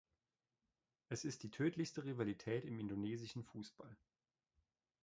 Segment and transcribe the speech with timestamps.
[1.09, 3.95] Es ist die tödlichste Rivalität im indonesischen Fußball.